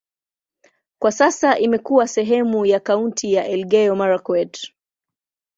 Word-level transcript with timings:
Kwa 1.01 1.11
sasa 1.11 1.59
imekuwa 1.59 2.07
sehemu 2.07 2.65
ya 2.65 2.79
kaunti 2.79 3.33
ya 3.33 3.47
Elgeyo-Marakwet. 3.47 4.71